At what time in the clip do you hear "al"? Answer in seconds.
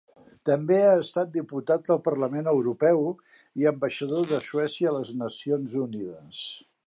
1.95-2.01